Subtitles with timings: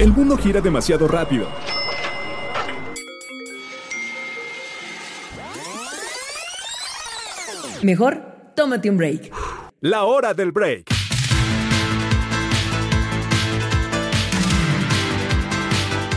[0.00, 1.46] El mundo gira demasiado rápido.
[7.82, 8.22] Mejor,
[8.56, 9.30] tómate un break.
[9.82, 10.86] La hora del break.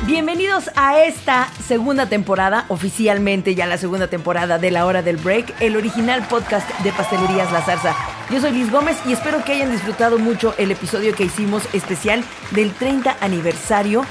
[0.05, 5.55] Bienvenidos a esta segunda temporada, oficialmente ya la segunda temporada de La Hora del Break,
[5.59, 8.12] el original podcast de Pastelerías La Zarza.
[8.29, 12.23] Yo soy Liz Gómez y espero que hayan disfrutado mucho el episodio que hicimos especial
[12.51, 14.05] del 30 aniversario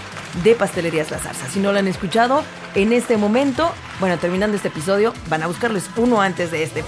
[0.45, 1.49] de Pastelerías La Zarza.
[1.49, 2.45] Si no lo han escuchado,
[2.75, 6.85] en este momento, bueno, terminando este episodio, van a buscarles uno antes de este.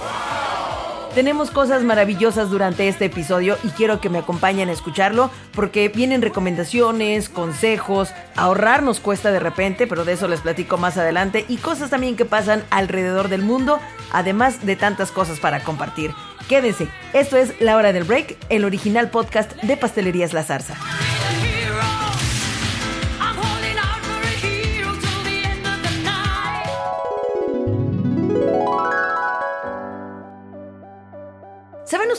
[1.15, 6.21] Tenemos cosas maravillosas durante este episodio y quiero que me acompañen a escucharlo porque vienen
[6.21, 11.89] recomendaciones, consejos, ahorrarnos cuesta de repente, pero de eso les platico más adelante y cosas
[11.89, 13.79] también que pasan alrededor del mundo,
[14.11, 16.11] además de tantas cosas para compartir.
[16.49, 20.75] Quédense, esto es La Hora del Break, el original podcast de Pastelerías La Zarza.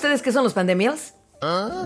[0.07, 1.15] Ustedes qué son los pandemials?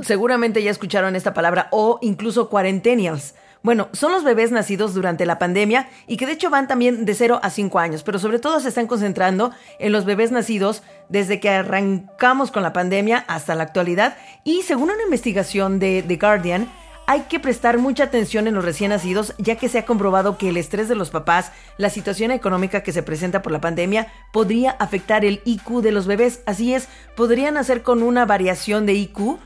[0.03, 3.35] Seguramente ya escucharon esta palabra o incluso cuarentenials.
[3.63, 7.15] Bueno, son los bebés nacidos durante la pandemia y que de hecho van también de
[7.15, 11.41] 0 a 5 años, pero sobre todo se están concentrando en los bebés nacidos desde
[11.41, 16.71] que arrancamos con la pandemia hasta la actualidad y según una investigación de The Guardian,
[17.07, 20.49] hay que prestar mucha atención en los recién nacidos, ya que se ha comprobado que
[20.49, 24.73] el estrés de los papás, la situación económica que se presenta por la pandemia, podría
[24.73, 26.41] afectar el IQ de los bebés.
[26.47, 29.39] Así es, podrían nacer con una variación de IQ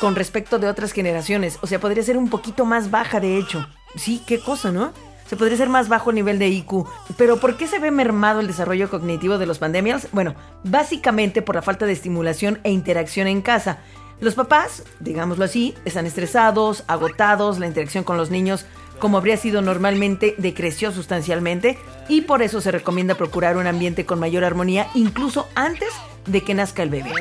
[0.00, 1.58] con respecto de otras generaciones.
[1.60, 3.66] O sea, podría ser un poquito más baja, de hecho.
[3.96, 4.92] Sí, qué cosa, ¿no?
[5.26, 6.86] Se podría ser más bajo el nivel de IQ.
[7.16, 10.08] Pero ¿por qué se ve mermado el desarrollo cognitivo de los pandemias?
[10.12, 10.34] Bueno,
[10.64, 13.78] básicamente por la falta de estimulación e interacción en casa.
[14.20, 18.66] Los papás, digámoslo así, están estresados, agotados, la interacción con los niños,
[18.98, 24.18] como habría sido normalmente, decreció sustancialmente y por eso se recomienda procurar un ambiente con
[24.18, 25.90] mayor armonía incluso antes
[26.26, 27.12] de que nazca el bebé.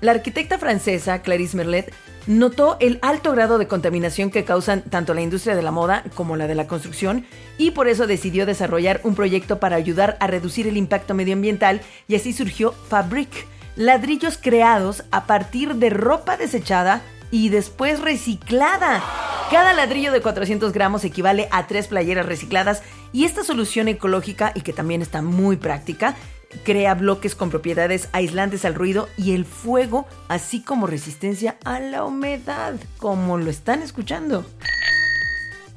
[0.00, 1.92] La arquitecta francesa Clarice Merlet
[2.26, 6.36] notó el alto grado de contaminación que causan tanto la industria de la moda como
[6.36, 7.26] la de la construcción
[7.58, 12.14] y por eso decidió desarrollar un proyecto para ayudar a reducir el impacto medioambiental y
[12.14, 13.46] así surgió Fabric,
[13.76, 19.02] ladrillos creados a partir de ropa desechada y después reciclada.
[19.50, 22.82] Cada ladrillo de 400 gramos equivale a tres playeras recicladas
[23.12, 26.16] y esta solución ecológica y que también está muy práctica
[26.62, 32.04] crea bloques con propiedades aislantes al ruido y el fuego, así como resistencia a la
[32.04, 34.44] humedad, como lo están escuchando.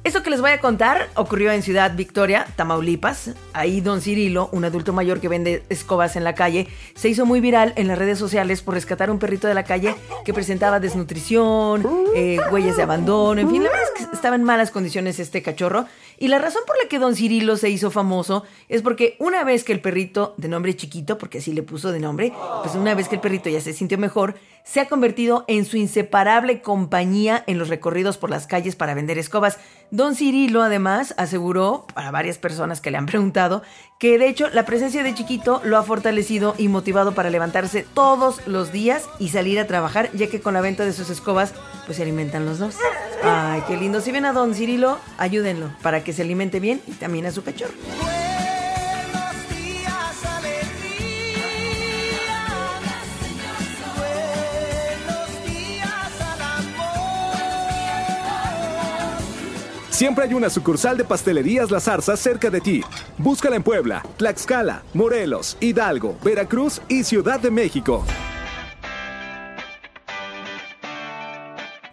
[0.08, 3.32] Eso que les voy a contar ocurrió en Ciudad Victoria, Tamaulipas.
[3.52, 7.42] Ahí don Cirilo, un adulto mayor que vende escobas en la calle, se hizo muy
[7.42, 11.86] viral en las redes sociales por rescatar un perrito de la calle que presentaba desnutrición,
[12.14, 13.64] eh, huellas de abandono, en fin,
[14.12, 15.86] estaba en malas condiciones este cachorro.
[16.18, 19.64] Y la razón por la que don Cirilo se hizo famoso es porque una vez
[19.64, 22.32] que el perrito, de nombre chiquito, porque así le puso de nombre,
[22.62, 25.78] pues una vez que el perrito ya se sintió mejor, se ha convertido en su
[25.78, 29.58] inseparable compañía en los recorridos por las calles para vender escobas.
[29.90, 33.62] Don Cirilo además aseguró, para varias personas que le han preguntado,
[33.98, 38.46] que de hecho la presencia de Chiquito lo ha fortalecido y motivado para levantarse todos
[38.46, 41.54] los días y salir a trabajar, ya que con la venta de sus escobas
[41.86, 42.76] pues se alimentan los dos.
[43.22, 43.87] Ay, qué lindo.
[43.88, 47.42] Si ven a Don Cirilo, ayúdenlo para que se alimente bien y también a su
[47.42, 47.72] cachorro.
[59.90, 62.82] Siempre hay una sucursal de Pastelerías La Zarza cerca de ti.
[63.16, 68.04] Búscala en Puebla, Tlaxcala, Morelos, Hidalgo, Veracruz y Ciudad de México.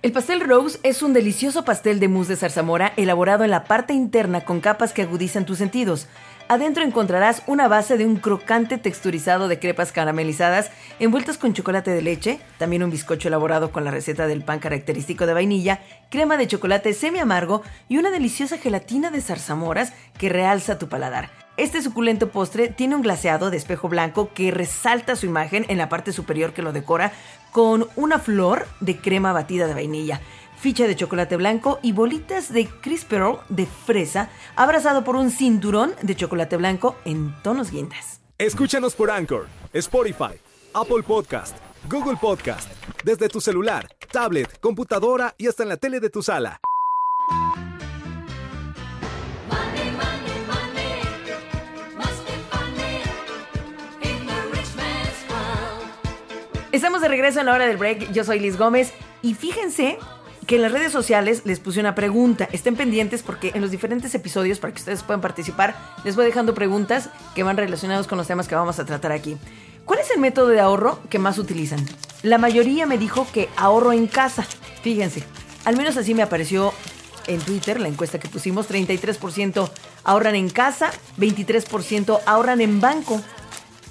[0.06, 3.94] El pastel Rose es un delicioso pastel de mousse de zarzamora elaborado en la parte
[3.94, 6.08] interna con capas que agudizan tus sentidos.
[6.48, 12.04] Adentro encontrarás una base de un crocante texturizado de crepas caramelizadas envueltas con chocolate de
[12.04, 15.80] leche, también un bizcocho elaborado con la receta del pan característico de vainilla,
[16.12, 21.32] crema de chocolate semi amargo y una deliciosa gelatina de zarzamoras que realza tu paladar.
[21.58, 25.88] Este suculento postre tiene un glaseado de espejo blanco que resalta su imagen en la
[25.88, 27.14] parte superior que lo decora
[27.56, 30.20] con una flor de crema batida de vainilla
[30.58, 36.18] ficha de chocolate blanco y bolitas de Crisperol de fresa, abrazado por un cinturón de
[36.18, 38.20] chocolate blanco en tonos guindas.
[38.40, 40.38] Escúchanos por Anchor, Spotify,
[40.74, 41.56] Apple Podcast,
[41.90, 42.70] Google Podcast,
[43.06, 46.60] desde tu celular, tablet, computadora y hasta en la tele de tu sala.
[56.76, 58.12] Estamos de regreso en la hora del break.
[58.12, 58.92] Yo soy Liz Gómez
[59.22, 59.98] y fíjense
[60.46, 62.50] que en las redes sociales les puse una pregunta.
[62.52, 65.74] Estén pendientes porque en los diferentes episodios, para que ustedes puedan participar,
[66.04, 69.38] les voy dejando preguntas que van relacionados con los temas que vamos a tratar aquí.
[69.86, 71.80] ¿Cuál es el método de ahorro que más utilizan?
[72.24, 74.46] La mayoría me dijo que ahorro en casa.
[74.82, 75.24] Fíjense,
[75.64, 76.74] al menos así me apareció
[77.28, 78.70] en Twitter la encuesta que pusimos.
[78.70, 79.70] 33%
[80.04, 83.22] ahorran en casa, 23% ahorran en banco,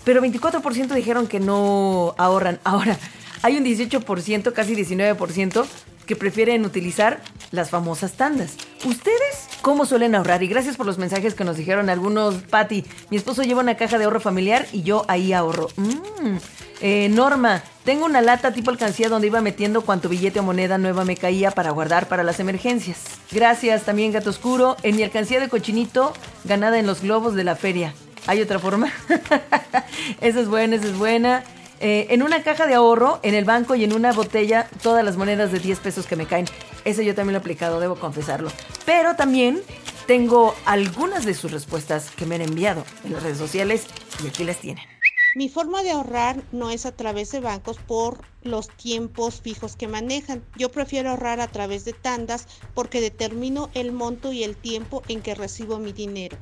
[0.04, 2.60] pero 24% dijeron que no ahorran.
[2.64, 2.98] Ahora,
[3.42, 5.66] hay un 18%, casi 19%
[6.06, 7.20] que prefieren utilizar
[7.50, 8.56] las famosas tandas.
[8.84, 10.42] ¿Ustedes cómo suelen ahorrar?
[10.42, 12.36] Y gracias por los mensajes que nos dijeron algunos.
[12.36, 15.68] Patti, mi esposo lleva una caja de ahorro familiar y yo ahí ahorro.
[15.76, 16.36] Mm.
[16.80, 21.04] Eh, Norma, tengo una lata tipo alcancía donde iba metiendo cuanto billete o moneda nueva
[21.04, 22.98] me caía para guardar para las emergencias.
[23.30, 24.76] Gracias también Gato Oscuro.
[24.82, 26.12] En mi alcancía de cochinito
[26.44, 27.94] ganada en los globos de la feria.
[28.26, 28.92] ¿Hay otra forma?
[30.20, 31.44] esa es buena, esa es buena.
[31.80, 35.16] Eh, en una caja de ahorro, en el banco y en una botella, todas las
[35.16, 36.46] monedas de 10 pesos que me caen.
[36.84, 38.50] Ese yo también lo he aplicado, debo confesarlo.
[38.86, 39.60] Pero también
[40.06, 43.86] tengo algunas de sus respuestas que me han enviado en las redes sociales
[44.22, 44.84] y aquí las tienen.
[45.34, 49.88] Mi forma de ahorrar no es a través de bancos por los tiempos fijos que
[49.88, 50.44] manejan.
[50.56, 55.22] Yo prefiero ahorrar a través de tandas porque determino el monto y el tiempo en
[55.22, 56.36] que recibo mi dinero.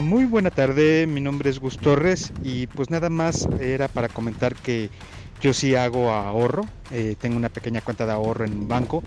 [0.00, 4.56] Muy buena tarde, mi nombre es Gus Torres y pues nada más era para comentar
[4.56, 4.92] que
[5.40, 9.02] yo sí hago ahorro, eh, tengo una pequeña cuenta de ahorro en un banco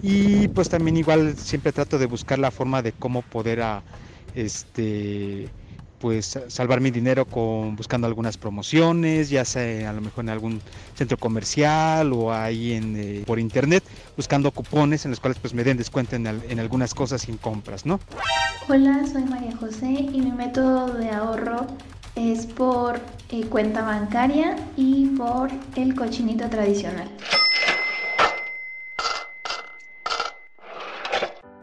[0.00, 3.84] y pues también igual siempre trato de buscar la forma de cómo poder a,
[4.34, 5.52] este
[5.98, 10.60] pues salvar mi dinero con buscando algunas promociones, ya sea a lo mejor en algún
[10.94, 13.84] centro comercial o ahí en, eh, por internet,
[14.16, 17.38] buscando cupones en los cuales pues me den descuento en, en algunas cosas y en
[17.38, 18.00] compras, ¿no?
[18.68, 21.66] Hola, soy María José y mi método de ahorro
[22.16, 22.98] es por
[23.30, 27.08] eh, cuenta bancaria y por el cochinito tradicional.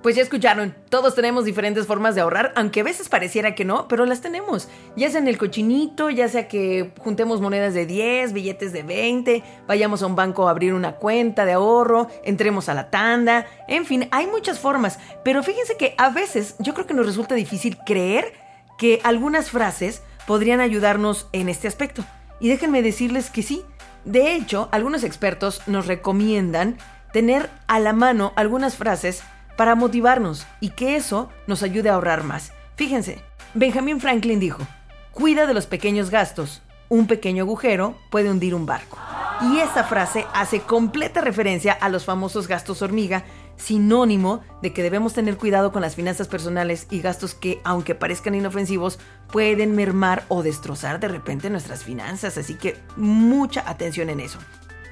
[0.04, 3.88] Pues ya escucharon, todos tenemos diferentes formas de ahorrar, aunque a veces pareciera que no,
[3.88, 4.68] pero las tenemos.
[4.98, 9.42] Ya sea en el cochinito, ya sea que juntemos monedas de 10, billetes de 20,
[9.66, 13.86] vayamos a un banco a abrir una cuenta de ahorro, entremos a la tanda, en
[13.86, 15.00] fin, hay muchas formas.
[15.24, 18.34] Pero fíjense que a veces yo creo que nos resulta difícil creer
[18.78, 22.04] que algunas frases podrían ayudarnos en este aspecto.
[22.42, 23.64] Y déjenme decirles que sí.
[24.04, 26.78] De hecho, algunos expertos nos recomiendan
[27.14, 29.24] tener a la mano algunas frases
[29.56, 32.52] para motivarnos y que eso nos ayude a ahorrar más.
[32.76, 33.22] Fíjense,
[33.54, 34.64] Benjamin Franklin dijo,
[35.12, 38.98] cuida de los pequeños gastos, un pequeño agujero puede hundir un barco.
[39.42, 43.26] Y esa frase hace completa referencia a los famosos gastos hormiga,
[43.58, 48.36] sinónimo de que debemos tener cuidado con las finanzas personales y gastos que, aunque parezcan
[48.36, 49.00] inofensivos,
[49.32, 52.38] pueden mermar o destrozar de repente nuestras finanzas.
[52.38, 54.40] Así que mucha atención en eso.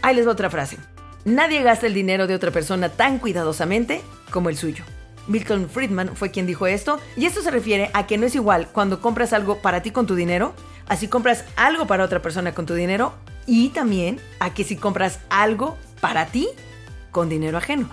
[0.02, 0.78] Ahí les va otra frase.
[1.24, 4.02] Nadie gasta el dinero de otra persona tan cuidadosamente
[4.32, 4.84] como el suyo.
[5.28, 8.68] Milton Friedman fue quien dijo esto, y esto se refiere a que no es igual
[8.72, 10.54] cuando compras algo para ti con tu dinero,
[10.88, 13.14] así compras algo para otra persona con tu dinero,
[13.46, 16.48] y también a que si compras algo para ti
[17.12, 17.90] con dinero ajeno.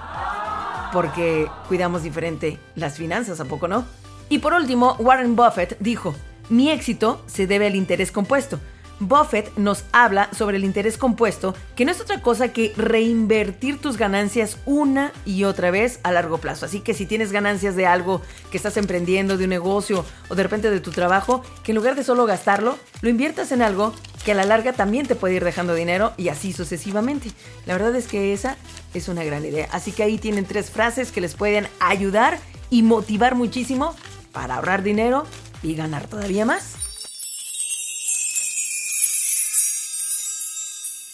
[0.92, 3.84] Porque cuidamos diferente las finanzas, ¿a poco no?
[4.30, 6.14] Y por último, Warren Buffett dijo,
[6.48, 8.58] mi éxito se debe al interés compuesto.
[9.00, 13.96] Buffett nos habla sobre el interés compuesto, que no es otra cosa que reinvertir tus
[13.96, 16.66] ganancias una y otra vez a largo plazo.
[16.66, 20.42] Así que si tienes ganancias de algo que estás emprendiendo, de un negocio o de
[20.42, 23.94] repente de tu trabajo, que en lugar de solo gastarlo, lo inviertas en algo
[24.24, 27.30] que a la larga también te puede ir dejando dinero y así sucesivamente.
[27.66, 28.56] La verdad es que esa
[28.94, 29.68] es una gran idea.
[29.72, 32.38] Así que ahí tienen tres frases que les pueden ayudar
[32.70, 33.94] y motivar muchísimo
[34.32, 35.24] para ahorrar dinero
[35.62, 36.87] y ganar todavía más.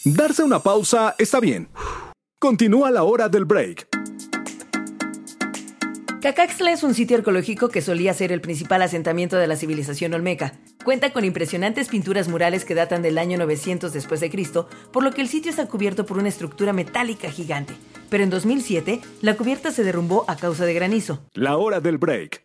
[0.07, 1.71] Darse una pausa está bien.
[2.39, 3.89] Continúa la hora del break.
[6.21, 10.53] Cacaxtla es un sitio arqueológico que solía ser el principal asentamiento de la civilización olmeca.
[10.85, 15.11] Cuenta con impresionantes pinturas murales que datan del año 900 después de Cristo, por lo
[15.11, 17.75] que el sitio está cubierto por una estructura metálica gigante.
[18.11, 21.25] Pero en 2007, la cubierta se derrumbó a causa de granizo.
[21.33, 22.43] La hora del break.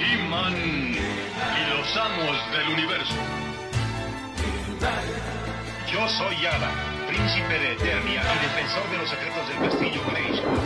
[0.00, 3.31] He-Man y los amos del universo.
[6.02, 6.68] Yo soy Yada,
[7.06, 10.58] príncipe de Eternia y defensor de los secretos del castillo Grayskull.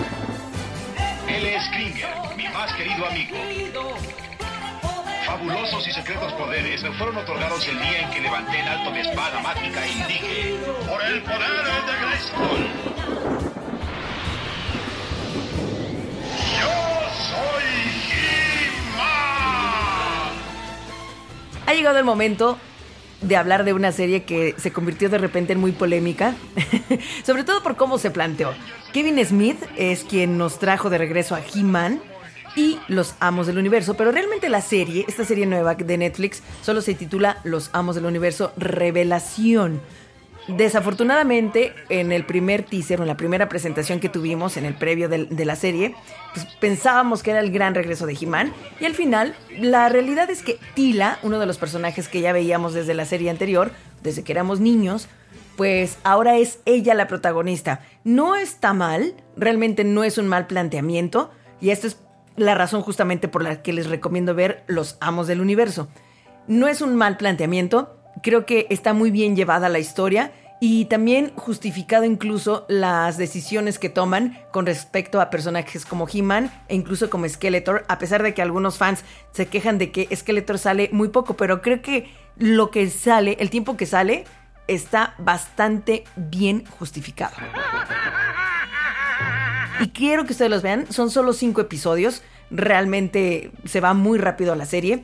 [1.29, 3.37] Él es Kringer, mi más querido amigo.
[5.27, 9.01] Fabulosos y secretos poderes me fueron otorgados el día en que levanté el alto mi
[9.01, 12.67] espada mágica e indique por el poder de Grayskull.
[16.59, 16.73] Yo
[17.29, 17.65] soy
[18.89, 19.13] He-Man.
[21.67, 22.59] Ha llegado el momento
[23.21, 26.35] de hablar de una serie que se convirtió de repente en muy polémica,
[27.25, 28.53] sobre todo por cómo se planteó.
[28.93, 32.01] Kevin Smith es quien nos trajo de regreso a He-Man
[32.57, 36.81] y Los Amos del Universo, pero realmente la serie, esta serie nueva de Netflix, solo
[36.81, 39.81] se titula Los Amos del Universo Revelación.
[40.49, 45.45] Desafortunadamente, en el primer teaser, en la primera presentación que tuvimos en el previo de,
[45.45, 45.97] la serie,
[46.35, 48.53] pues pensábamos que era el gran regreso de He-Man.
[48.79, 52.75] Y al final, la realidad es que Tila, uno de los personajes que ya veíamos
[52.75, 53.73] desde la serie anterior,
[54.03, 55.09] desde que éramos niños,
[55.57, 57.81] pues ahora es ella la protagonista.
[58.05, 61.33] No está mal, realmente no es un mal planteamiento.
[61.61, 61.99] Y esta es
[62.37, 65.89] la razón justamente por la que les recomiendo ver Los Amos del Universo.
[66.47, 71.33] No es un mal planteamiento, creo que está muy bien llevada la historia y también
[71.37, 77.29] justificado incluso las decisiones que toman con respecto a personajes como He-Man e incluso como
[77.29, 81.37] Skeletor, a pesar de que algunos fans se quejan de que Skeletor sale muy poco,
[81.37, 84.25] pero creo que lo que sale, el tiempo que sale,
[84.67, 87.37] está bastante bien justificado.
[89.81, 94.55] Y quiero que ustedes los vean, son solo cinco episodios, realmente se va muy rápido
[94.55, 95.03] la serie.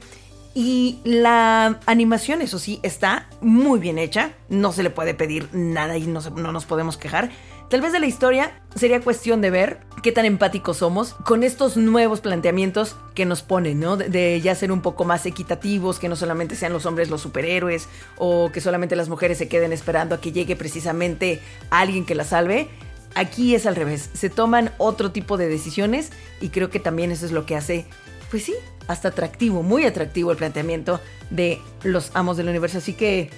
[0.54, 4.32] Y la animación, eso sí, está muy bien hecha.
[4.48, 7.30] No se le puede pedir nada y no, nos podemos quejar.
[7.70, 11.78] Tal vez de la historia sería cuestión de ver qué tan empáticos somos con estos
[11.78, 13.96] nuevos planteamientos que nos ponen, ¿no?
[13.96, 17.88] De, ya ser un poco más equitativos, que no solamente sean los hombres los superhéroes
[18.18, 21.40] o que solamente las mujeres se queden esperando a que llegue precisamente
[21.70, 22.68] alguien que la salve.
[23.14, 26.10] Aquí es al revés, se toman otro tipo de decisiones
[26.42, 27.86] y creo que también eso es lo que hace,
[28.30, 28.54] pues sí,
[28.88, 32.78] hasta atractivo, muy atractivo el planteamiento de los amos del universo.
[32.78, 33.30] Así que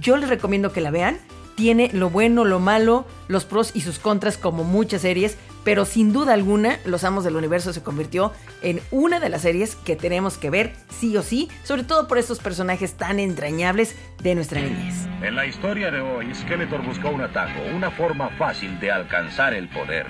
[0.00, 1.18] yo les recomiendo que la vean.
[1.56, 6.10] Tiene lo bueno, lo malo, los pros y sus contras como muchas series, pero sin
[6.12, 10.38] duda alguna Los Amos del Universo se convirtió en una de las series que tenemos
[10.38, 15.06] que ver sí o sí, sobre todo por estos personajes tan entrañables de nuestra niñez.
[15.22, 19.68] En la historia de hoy, Skeletor buscó un atajo, una forma fácil de alcanzar el
[19.68, 20.06] poder.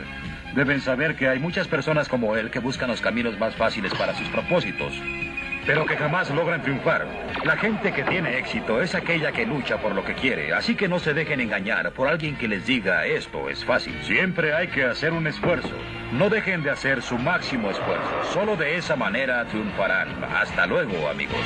[0.54, 4.14] Deben saber que hay muchas personas como él que buscan los caminos más fáciles para
[4.14, 4.92] sus propósitos,
[5.64, 7.06] pero que jamás logran triunfar.
[7.44, 10.88] La gente que tiene éxito es aquella que lucha por lo que quiere, así que
[10.88, 13.94] no se dejen engañar por alguien que les diga esto es fácil.
[14.02, 15.70] Siempre hay que hacer un esfuerzo.
[16.12, 18.10] No dejen de hacer su máximo esfuerzo.
[18.32, 20.24] Solo de esa manera triunfarán.
[20.24, 21.38] Hasta luego, amigos.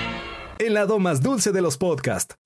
[0.59, 2.37] El lado más dulce de los podcasts.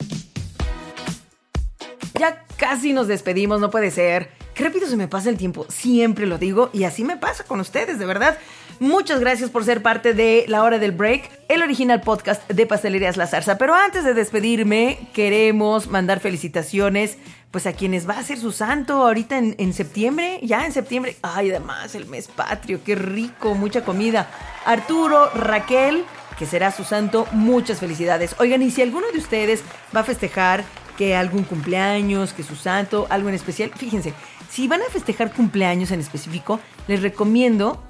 [2.19, 4.31] Ya casi nos despedimos, no puede ser.
[4.59, 7.61] Qué rápido se me pasa el tiempo, siempre lo digo y así me pasa con
[7.61, 8.37] ustedes, de verdad.
[8.81, 13.17] Muchas gracias por ser parte de La Hora del Break, el original podcast de Pastelerías
[13.17, 13.57] La Zarza.
[13.57, 17.19] Pero antes de despedirme, queremos mandar felicitaciones
[17.53, 21.15] pues a quienes va a ser su santo ahorita en, en, septiembre, ya en septiembre.
[21.23, 24.29] Ay, además, el mes patrio, qué rico, mucha comida.
[24.65, 26.05] Arturo, Raquel,
[26.37, 28.35] que será su santo, muchas felicidades.
[28.41, 29.63] Oigan, y si alguno de ustedes
[29.95, 30.65] va a festejar
[30.97, 34.15] que algún cumpleaños, que su santo, algo en especial, fíjense,
[34.51, 37.83] si van a festejar cumpleaños en específico, les recomiendo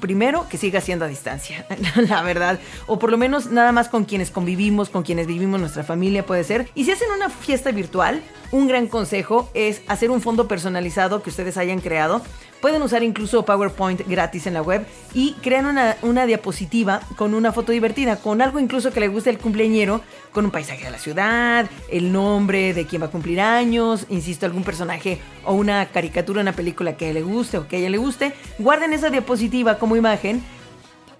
[0.00, 1.66] primero que siga siendo a distancia,
[1.96, 2.58] la verdad.
[2.86, 6.44] O por lo menos nada más con quienes convivimos, con quienes vivimos nuestra familia puede
[6.44, 6.68] ser.
[6.74, 11.30] Y si hacen una fiesta virtual, un gran consejo es hacer un fondo personalizado que
[11.30, 12.22] ustedes hayan creado
[12.64, 17.72] Pueden usar incluso PowerPoint gratis en la web y crean una, diapositiva con una foto
[17.72, 20.00] divertida, con algo incluso que le guste al cumpleañero,
[20.32, 24.46] con un paisaje de la ciudad, el nombre de quien va a cumplir años, insisto,
[24.46, 27.98] algún personaje o una caricatura, una película que le guste o que a ella le
[27.98, 28.32] guste.
[28.58, 30.42] Guarden esa diapositiva como imagen,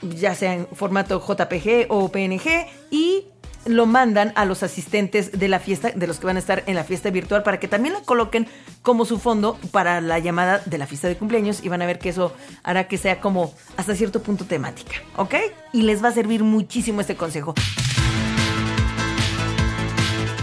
[0.00, 3.26] ya sea en formato JPG o PNG, y
[3.66, 6.75] lo mandan a los asistentes de la fiesta, de los que van a estar en
[6.75, 8.47] la fiesta virtual, para que también la coloquen
[8.83, 11.99] como su fondo para la llamada de la fiesta de cumpleaños y van a ver
[11.99, 15.35] que eso hará que sea como hasta cierto punto temática, ¿ok?
[15.73, 17.54] Y les va a servir muchísimo este consejo.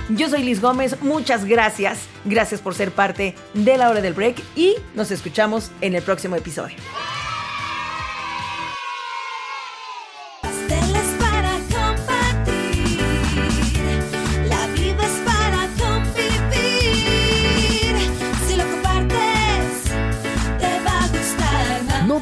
[0.09, 4.43] Yo soy Liz Gómez, muchas gracias, gracias por ser parte de la hora del break
[4.57, 6.75] y nos escuchamos en el próximo episodio.